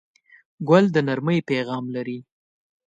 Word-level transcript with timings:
ګل 0.67 0.85
د 0.91 0.97
نرمۍ 1.07 1.39
پیغام 1.49 1.85
لري. 1.95 2.17